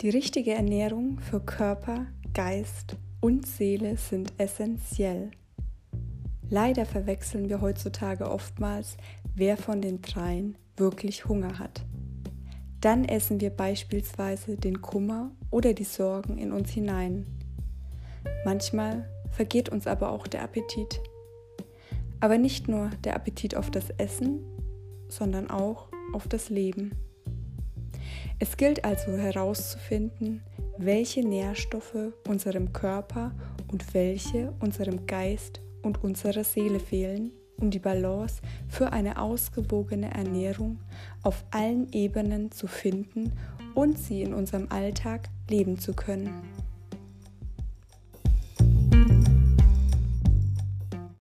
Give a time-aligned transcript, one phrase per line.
[0.00, 5.32] Die richtige Ernährung für Körper, Geist und Seele sind essentiell.
[6.48, 8.96] Leider verwechseln wir heutzutage oftmals,
[9.34, 11.84] wer von den dreien wirklich Hunger hat.
[12.80, 17.26] Dann essen wir beispielsweise den Kummer oder die Sorgen in uns hinein.
[18.44, 21.00] Manchmal vergeht uns aber auch der Appetit.
[22.20, 24.44] Aber nicht nur der Appetit auf das Essen,
[25.08, 26.92] sondern auch auf das Leben.
[28.38, 30.42] Es gilt also herauszufinden,
[30.78, 33.32] welche Nährstoffe unserem Körper
[33.70, 40.78] und welche unserem Geist und unserer Seele fehlen, um die Balance für eine ausgewogene Ernährung
[41.22, 43.32] auf allen Ebenen zu finden
[43.74, 46.42] und sie in unserem Alltag leben zu können.